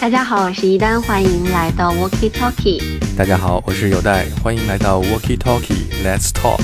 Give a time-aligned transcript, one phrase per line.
[0.00, 2.80] 大家好，我是一丹，欢迎来到 Walkie Talkie。
[3.18, 6.62] 大家好，我是有代，欢迎来到 Walkie Talkie，Let's Talk。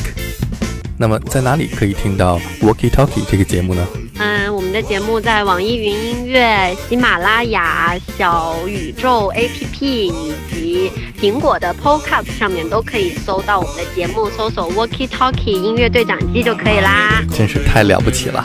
[0.98, 3.86] 那么在哪里可以听到 Walkie Talkie 这个节目呢？
[4.18, 17.22] 嗯，我们的节目在网易云音乐、喜马拉雅、小宇宙 APP 以及苹果的 Podcast 上面都可以搜到我们的节目，搜索 Walkie Talkie 音乐对讲机就可以啦。
[17.30, 18.42] 真是太了不起了！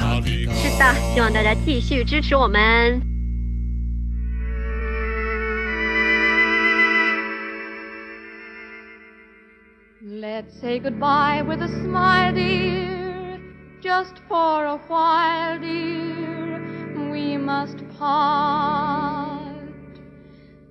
[0.62, 3.11] 是的，希望大家继续支持我们。
[10.34, 13.38] Let's say goodbye with a smile, dear.
[13.82, 17.12] Just for a while, dear.
[17.12, 19.68] We must part.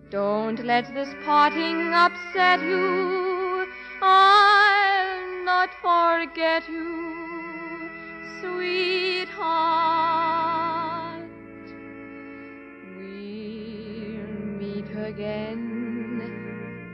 [0.08, 3.66] Don't let this parting upset you.
[4.00, 7.90] I'll not forget you,
[8.40, 9.28] sweetheart.
[12.96, 14.24] We'll
[14.58, 15.68] meet again.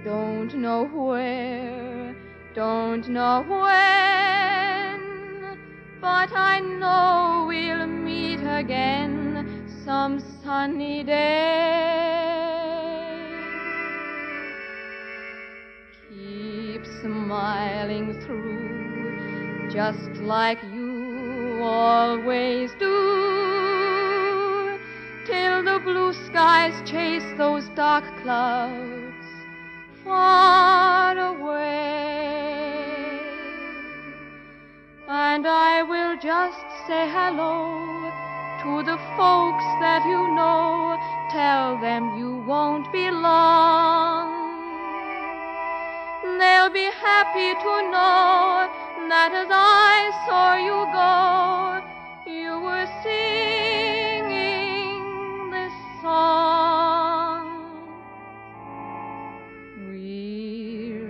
[0.04, 1.85] Don't know where
[2.56, 4.98] don't know when,
[6.00, 11.92] but I know we'll meet again some sunny day.
[16.08, 22.88] Keep smiling through, just like you always do,
[25.26, 29.26] till the blue skies chase those dark clouds
[30.02, 32.05] far away.
[35.18, 38.12] And I will just say hello
[38.62, 40.98] to the folks that you know.
[41.30, 44.28] Tell them you won't be long.
[46.38, 48.68] They'll be happy to know
[49.08, 51.80] that as I saw you go,
[52.30, 54.30] you were singing
[55.50, 57.44] this song.
[59.88, 61.08] We'll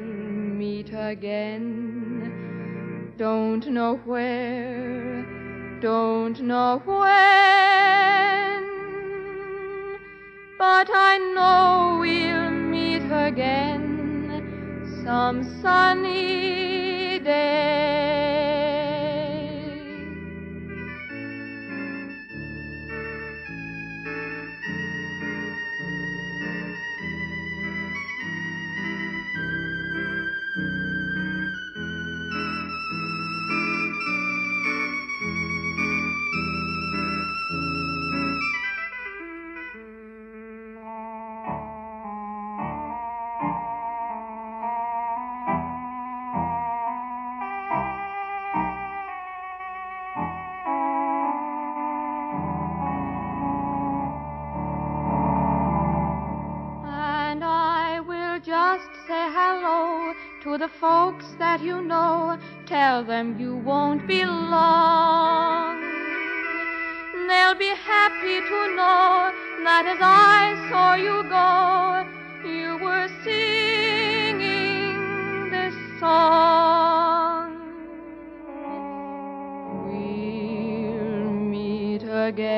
[0.62, 1.85] meet again
[3.16, 5.25] don't know where,
[5.81, 7.06] don't know when,
[10.59, 18.25] but I know we'll meet again some sunny day.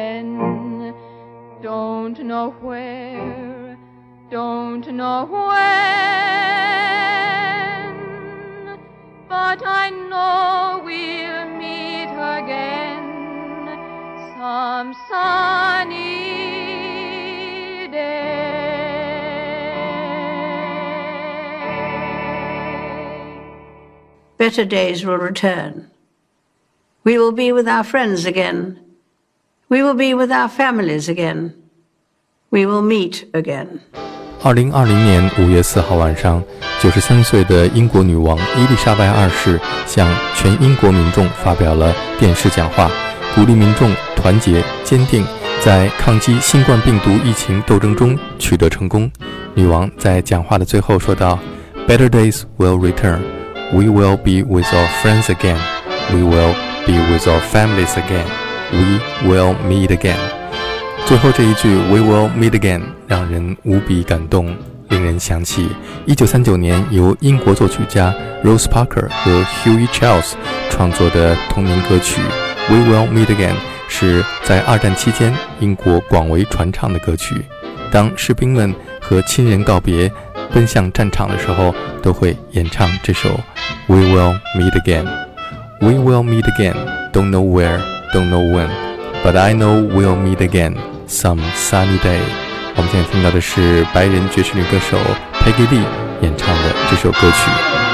[0.08, 0.94] Again.
[1.62, 3.76] Don't know where,
[4.30, 5.48] don't know when
[9.28, 13.04] but I know we'll meet again
[14.38, 16.28] some sunny
[17.88, 18.68] day.
[24.38, 25.90] Better days will return.
[27.04, 28.87] We will be with our friends again.
[29.70, 31.52] We will be with our families again.
[32.50, 33.80] We will meet again.
[34.42, 36.42] 二零二零年五月四号晚上，
[36.80, 42.90] 九十三岁的英国女王伊丽莎白二世向全英国民众发表了电视讲话，
[43.34, 45.22] 鼓励民众团结坚定，
[45.62, 49.10] 在抗击新冠病毒疫情斗争中取得成功。
[49.54, 51.38] 女王在讲话的最后说道
[51.86, 53.18] ：“Better days will return.
[53.74, 55.58] We will be with our friends again.
[56.10, 56.54] We will
[56.86, 58.47] be with our families again.
[58.72, 60.18] We will meet again.”
[61.06, 64.54] 最后这一句 "We will meet again" 让人无比感动，
[64.90, 65.68] 令人想起
[66.06, 70.32] 1939年由英国作曲家 Rose Parker 和 Hughie Charles
[70.70, 72.20] 创作的同名歌曲
[72.68, 73.54] "We will meet again"
[73.88, 77.46] 是在二战期间英国广为传唱的歌曲。
[77.90, 80.12] 当士兵们和亲人告别，
[80.52, 83.30] 奔向战场的时候，都会演唱这首
[83.86, 85.06] "We will meet again."
[85.80, 86.74] We will meet again.
[87.12, 87.80] Don't know where,
[88.13, 88.69] don't know when,
[89.23, 90.75] but I know we'll meet again.
[91.07, 92.19] Some sunny day，
[92.75, 94.97] 我们现在听到的是白人爵士女歌手
[95.41, 95.85] Peggy Lee
[96.21, 97.86] 演唱的这首歌曲。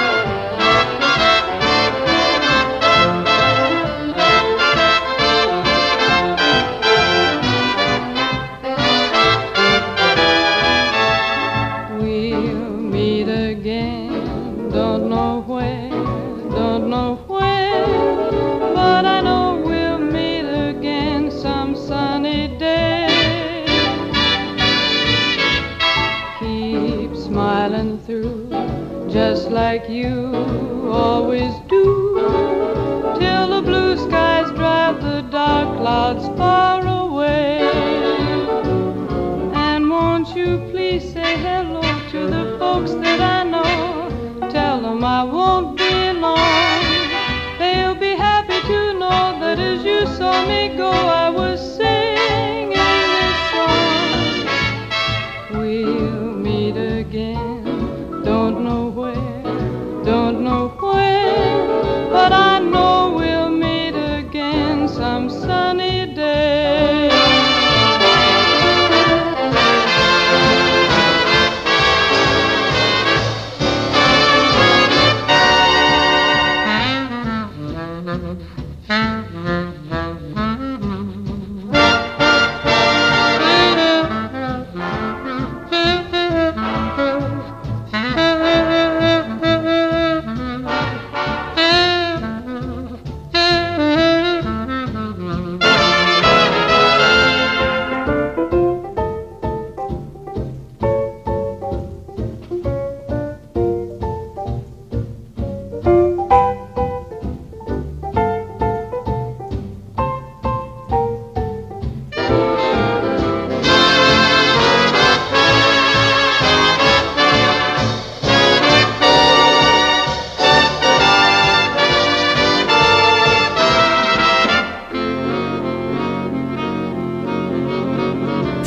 [60.35, 62.44] don't know when, but I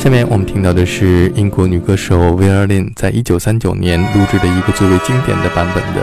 [0.07, 6.01] 下面我们听到的是英国女歌手 v i o l i n 在一九三九年录制的一个最为经典的版本的《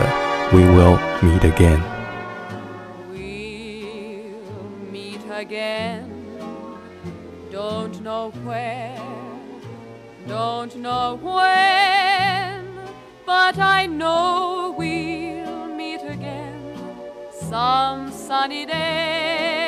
[0.55, 4.41] We Will Meet Again》。We'll
[4.91, 6.03] meet again.
[7.51, 8.97] Don't know where,
[10.27, 12.63] don't know when,
[13.25, 16.61] but I know we'll meet again
[17.49, 19.64] some sunny day.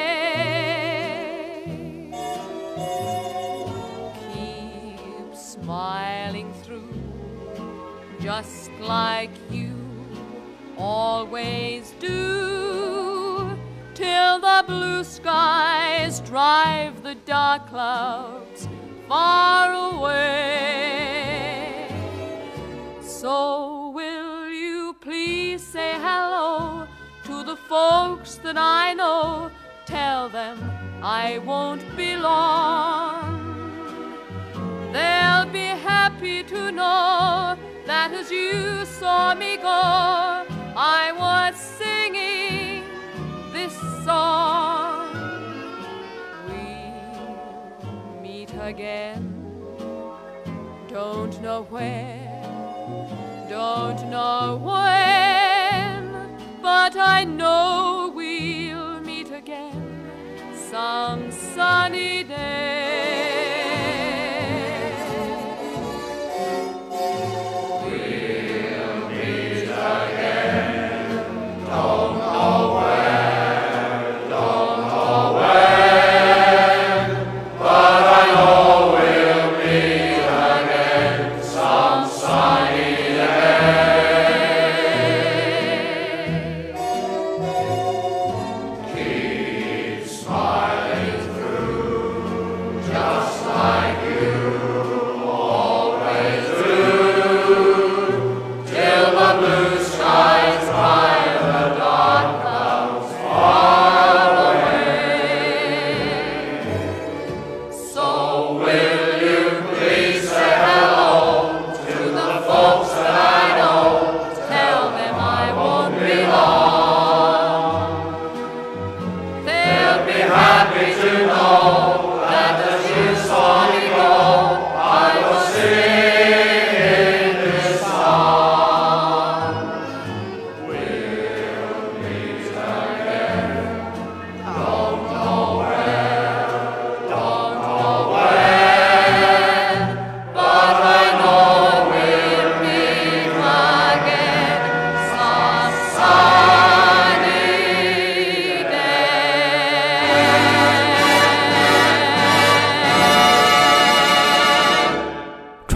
[5.78, 6.92] Smiling through,
[8.18, 9.76] just like you
[10.76, 13.56] always do,
[13.94, 18.68] till the blue skies drive the dark clouds
[19.06, 21.86] far away.
[23.00, 26.88] So, will you please say hello
[27.26, 29.52] to the folks that I know?
[29.86, 30.58] Tell them
[31.04, 33.07] I won't be long.
[34.98, 37.56] They'll be happy to know
[37.86, 39.82] that as you saw me go,
[40.98, 42.82] I was singing
[43.52, 43.74] this
[44.04, 45.12] song.
[46.48, 49.22] We'll meet again,
[50.88, 52.42] don't know where,
[53.48, 56.02] don't know when,
[56.60, 59.80] but I know we'll meet again
[60.70, 63.07] some sunny day.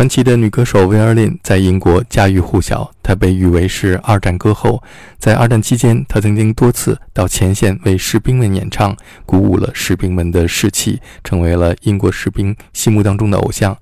[0.03, 4.83] 传奇的女歌手威尔林在英国家喻户晓，她被誉为是二战歌后。
[5.17, 13.79] 在二战期间，她曾经多次到前线为士兵们演唱，鼓舞了士兵们的士气，成为了英国士兵心目当中的偶像。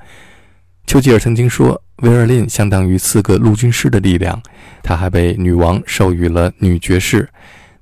[0.86, 4.42] 丘吉尔曾经说，威尔林相当于四个陆军师的力量。
[4.82, 7.26] 她还被女王授予了女爵士。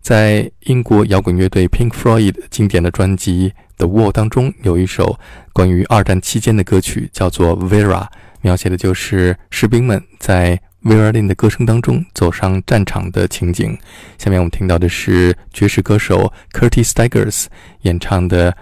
[0.00, 3.52] 在英国摇滚乐队 Pink Floyd 经典的专辑。
[3.86, 5.20] 《The War》当中有一首
[5.52, 8.00] 关于二战期间的歌曲，叫做《Vera》，
[8.40, 13.76] 描写的就是士兵们在威尔林的歌声当中走上战场的情景。
[14.18, 17.46] 下面我们听到的是爵士歌手 Curtis Stigers
[17.82, 18.56] 演唱的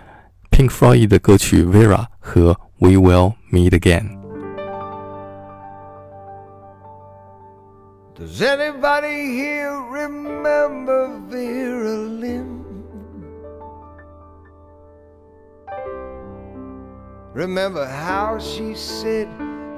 [0.50, 4.08] Pink Floyd 的歌曲《Vera》和《We Will Meet Again》。
[8.18, 12.64] Does anybody here remember Vera Lynn?
[17.34, 19.28] Remember how she said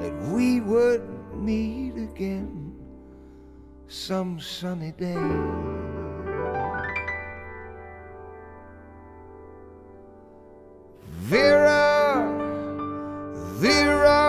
[0.00, 1.02] that we would
[1.34, 2.74] meet again
[3.88, 5.14] some sunny day.
[11.28, 12.24] Vera,
[13.56, 14.20] Vera,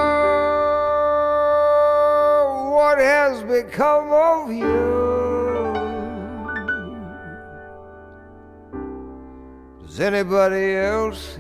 [2.72, 4.90] what has become of you?
[9.86, 11.38] Does anybody else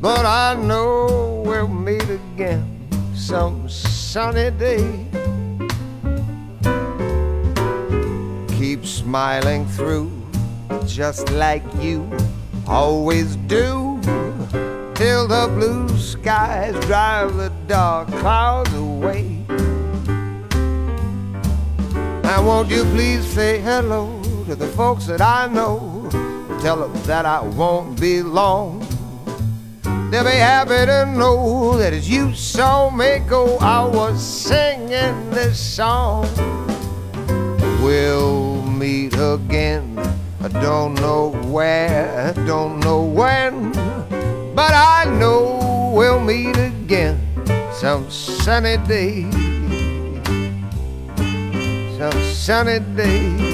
[0.00, 2.64] but I know we'll meet again
[3.14, 5.06] some sunny day.
[8.58, 10.10] Keep smiling through,
[10.86, 12.08] just like you
[12.66, 14.00] always do,
[14.94, 19.24] till the blue skies drive the dark clouds away.
[22.22, 25.89] Now, won't you please say hello to the folks that I know?
[26.60, 28.86] Tell them that I won't be long.
[30.10, 35.58] They'll be happy to know that as you saw me go, I was singing this
[35.58, 36.28] song.
[37.82, 39.98] We'll meet again.
[40.42, 43.72] I don't know where, don't know when,
[44.54, 47.18] but I know we'll meet again
[47.72, 49.30] some sunny day.
[51.96, 53.49] Some sunny day.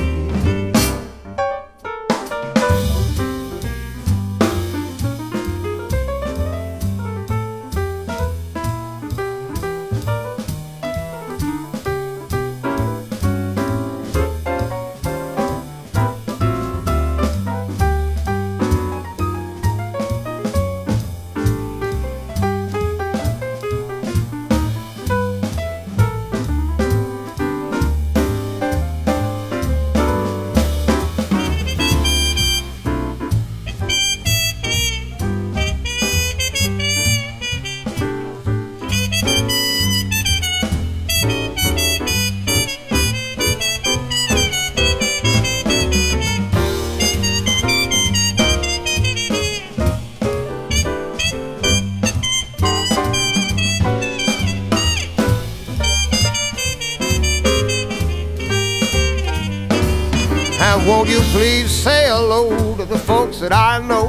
[61.07, 64.09] Won't you please say hello to the folks that I know?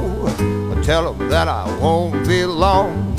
[0.68, 3.14] Or Tell them that I won't be long.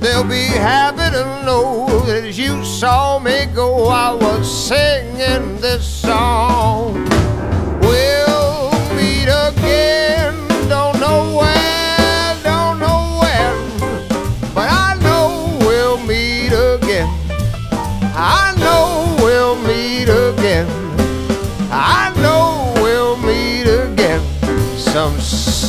[0.00, 5.86] They'll be happy to know that as you saw me go, I was singing this
[5.86, 7.19] song.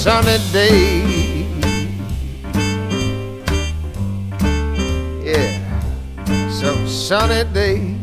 [0.02, 1.46] Sunny day.
[5.22, 8.02] Yeah, some sunny day.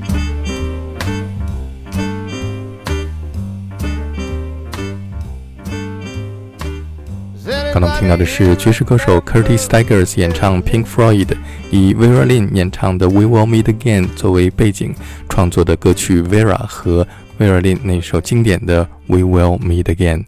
[7.75, 11.29] 刚刚听到的是爵士歌手 Curtis Stigers 演唱 Pink Floyd
[11.73, 14.95] 以 Vera Lynn 演唱的 We Will Meet Again 作为背景
[15.29, 17.05] 创作的歌曲 Vera 和
[17.41, 20.19] Vera Lynn 那首经典的《We Will Meet Again》，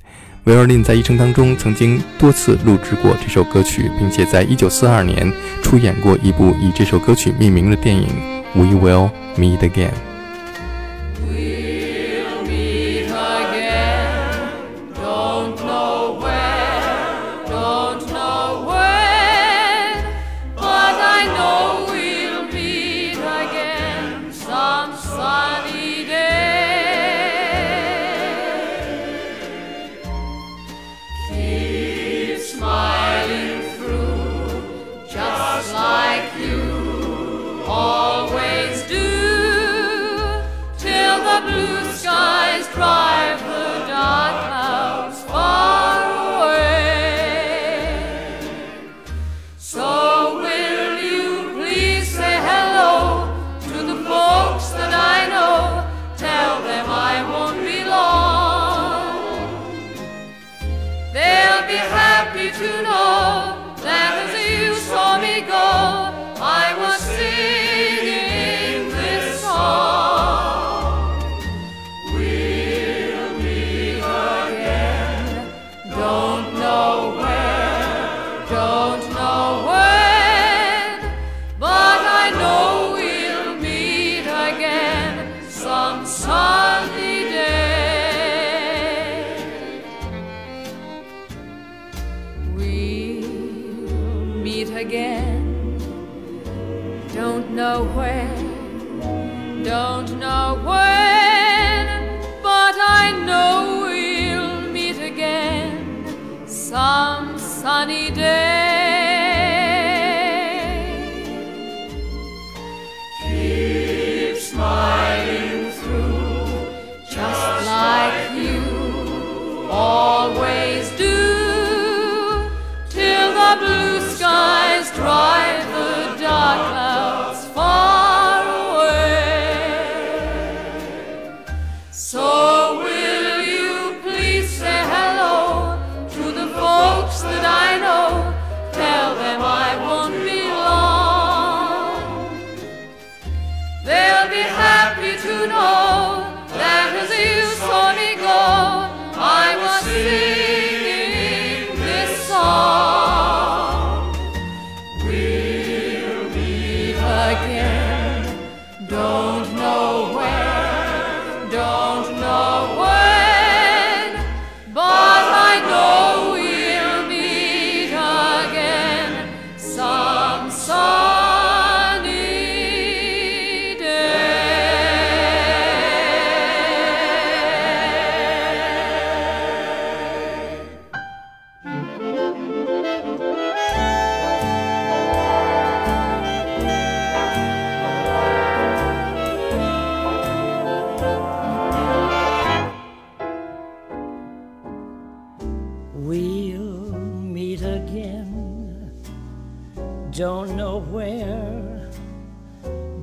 [0.50, 8.08] 维尔林在一生当中曾经多次录制过这首歌曲，并且在1942年出演过一部以这首歌曲命名的电影
[8.58, 9.90] 《We Will Meet Again》。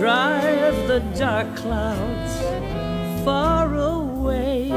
[0.00, 2.32] drive the dark clouds
[3.22, 4.70] far away.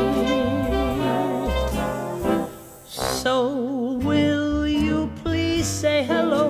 [2.90, 6.50] So, will you please say hello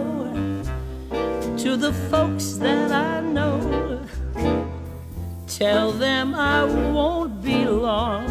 [1.55, 4.01] to the folks that I know?
[5.45, 8.25] Tell them I won't be long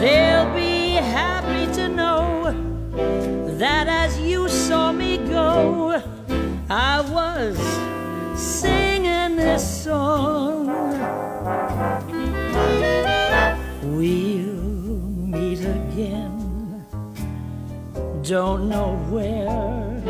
[0.00, 2.50] They'll be happy to know
[3.56, 6.02] that as you saw me go,
[6.68, 7.56] I was
[9.58, 10.66] song.
[13.82, 15.00] We'll
[15.34, 16.84] meet again,
[18.22, 20.02] don't know where,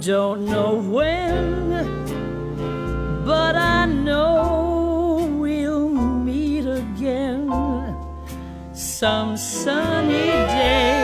[0.00, 2.04] don't know when,
[3.24, 5.28] but I know.
[5.40, 7.50] We'll meet again
[8.72, 11.01] some sunny day.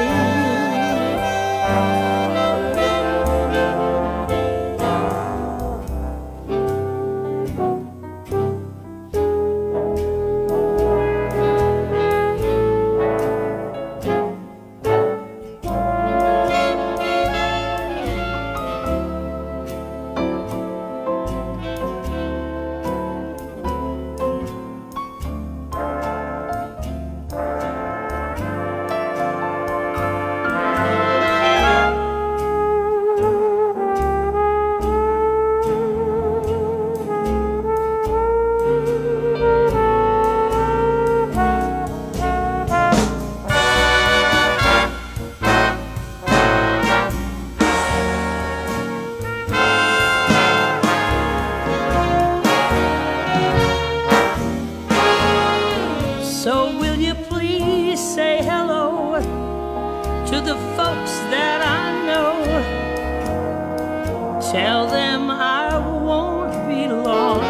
[64.52, 67.42] Tell them I won't be long.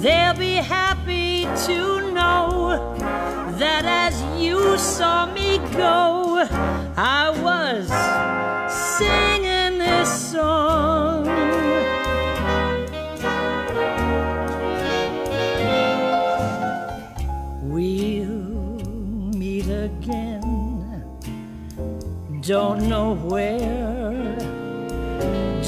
[0.00, 2.96] They'll be happy to know
[3.58, 6.48] that as you saw me go,
[6.96, 7.29] I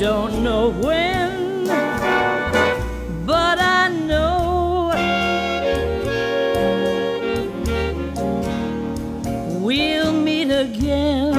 [0.03, 1.65] don't know when,
[3.25, 4.91] but I know
[9.61, 11.35] we'll meet again.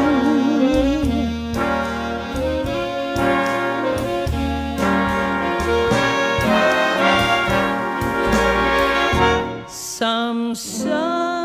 [9.67, 11.42] Some sunny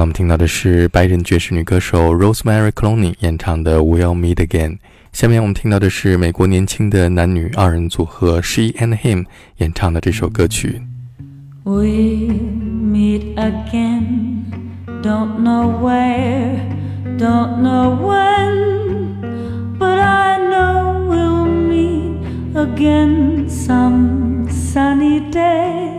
[0.00, 4.70] 刚才我们听到的是白人爵士女歌手 Rosemary Clooney 演唱的《We'll Meet Again》。
[5.12, 9.26] 下面我们听到的是美国年轻的男女二人组合 She and Him
[9.58, 10.80] 演唱的这首歌曲。
[11.64, 14.44] We'll meet again.
[15.02, 16.62] Don't know where,
[17.18, 19.20] don't know when,
[19.78, 22.16] but I know we'll meet
[22.54, 25.89] again some sunny day.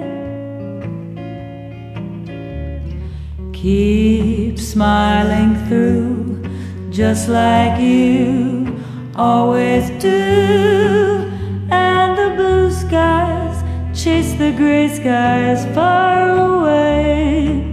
[3.62, 6.42] Keep smiling through,
[6.90, 8.76] just like you
[9.16, 11.30] always do,
[11.70, 13.62] and the blue skies
[13.94, 17.64] chase the gray skies far away.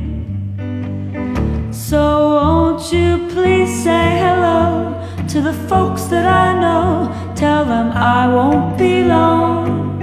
[1.72, 4.92] So won't you please say hello
[5.28, 7.34] to the folks that I know?
[7.34, 9.98] Tell them I won't be long.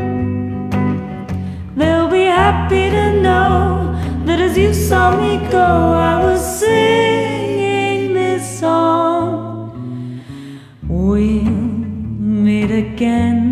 [1.75, 3.74] They'll be happy to know
[4.25, 10.21] that as you saw me go, I was singing this song.
[10.87, 13.44] We'll meet again.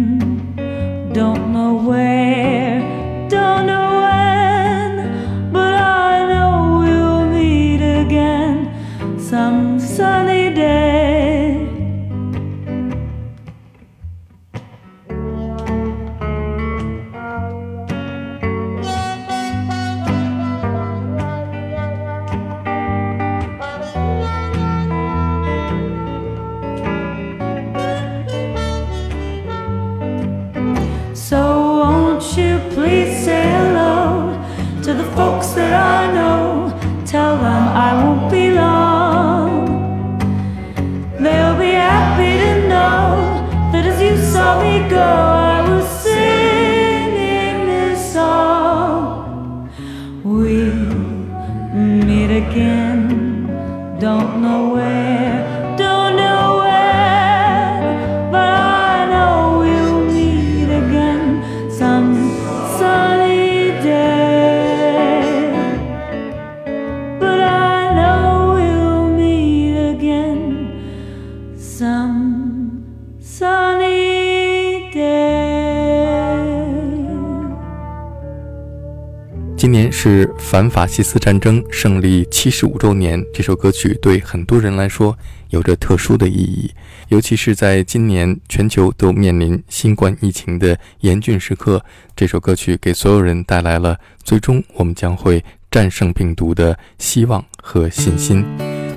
[79.64, 85.18] 今年是反法西斯战争胜利七十五周年，这首歌曲对很多人来说
[85.52, 86.70] 有着特殊的意义，
[87.08, 91.82] 尤其是在今年全球都面临新冠疫情的严峻时刻，
[92.14, 98.44] 这首歌曲给所有人带来了最终我们将会战胜病毒的希望和信心。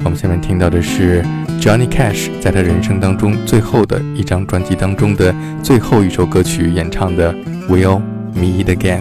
[0.02, 1.22] 我们下面听到的是
[1.60, 7.32] Johnny Cash 在他人生当中最后的一张专辑当中的最后一首歌曲演唱的
[7.68, 8.02] 《We'll
[8.34, 9.00] Meet Again》。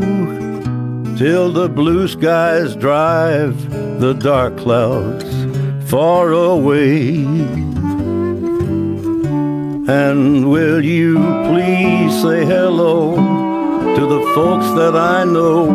[1.21, 3.55] till the blue skies drive
[3.99, 5.23] the dark clouds
[5.87, 7.17] far away.
[9.87, 13.17] And will you please say hello
[13.97, 15.67] to the folks that I know.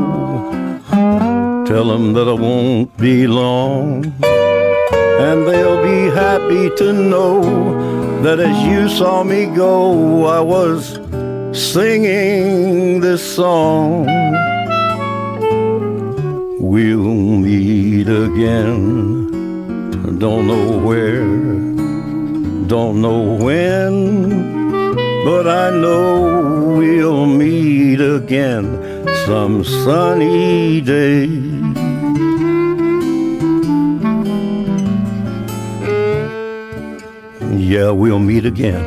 [1.64, 4.04] Tell them that I won't be long.
[5.28, 7.40] And they'll be happy to know
[8.24, 10.98] that as you saw me go, I was
[11.52, 14.09] singing this song.
[16.68, 20.18] We'll meet again.
[20.18, 21.24] Don't know where,
[22.66, 24.64] don't know when,
[25.24, 31.26] but I know we'll meet again some sunny day.
[37.57, 38.85] Yeah, we'll meet again.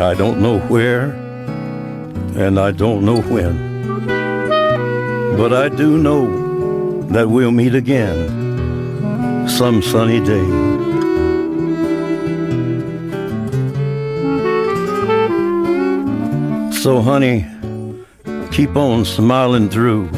[0.00, 1.10] I don't know where,
[2.36, 3.65] and I don't know when,
[5.36, 10.46] but I do know that we'll meet again some sunny day.
[16.72, 17.46] So, honey,
[18.50, 20.08] keep on smiling through,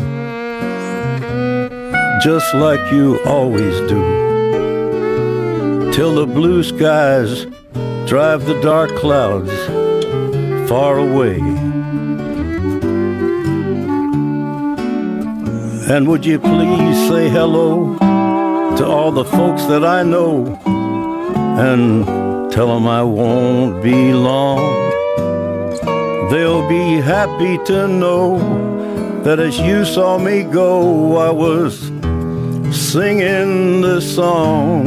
[2.22, 4.00] just like you always do,
[5.92, 7.46] till the blue skies
[8.06, 9.50] drive the dark clouds
[10.68, 11.38] far away.
[15.90, 17.96] And would you please say hello
[18.76, 20.44] to all the folks that I know
[21.58, 22.04] and
[22.52, 24.60] tell them I won't be long.
[26.30, 28.38] They'll be happy to know
[29.22, 31.80] that as you saw me go, I was
[32.70, 34.84] singing the song.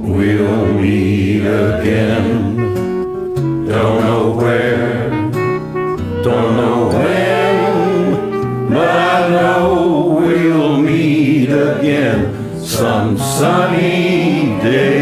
[0.00, 2.56] We'll meet again.
[3.68, 5.08] Don't know where,
[6.24, 7.29] don't know when
[9.30, 12.18] know we'll meet again
[12.64, 14.99] some sunny day.